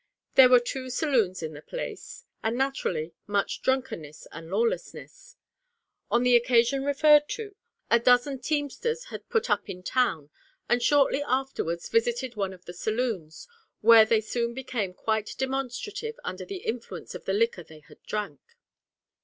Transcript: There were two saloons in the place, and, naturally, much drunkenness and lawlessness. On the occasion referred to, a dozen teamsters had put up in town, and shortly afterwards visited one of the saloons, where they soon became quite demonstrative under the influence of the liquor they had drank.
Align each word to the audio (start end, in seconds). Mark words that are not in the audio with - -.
There 0.33 0.49
were 0.49 0.59
two 0.59 0.89
saloons 0.89 1.43
in 1.43 1.53
the 1.53 1.61
place, 1.61 2.25
and, 2.43 2.57
naturally, 2.57 3.13
much 3.27 3.61
drunkenness 3.61 4.25
and 4.31 4.49
lawlessness. 4.49 5.35
On 6.09 6.23
the 6.23 6.35
occasion 6.35 6.83
referred 6.83 7.29
to, 7.37 7.55
a 7.91 7.99
dozen 7.99 8.39
teamsters 8.39 9.03
had 9.13 9.29
put 9.29 9.47
up 9.47 9.69
in 9.69 9.83
town, 9.83 10.31
and 10.67 10.81
shortly 10.81 11.21
afterwards 11.21 11.87
visited 11.87 12.35
one 12.35 12.51
of 12.51 12.65
the 12.65 12.73
saloons, 12.73 13.47
where 13.81 14.03
they 14.05 14.21
soon 14.21 14.55
became 14.55 14.95
quite 14.95 15.35
demonstrative 15.37 16.19
under 16.23 16.45
the 16.45 16.65
influence 16.65 17.13
of 17.13 17.25
the 17.25 17.33
liquor 17.33 17.61
they 17.61 17.81
had 17.81 18.01
drank. 18.01 18.41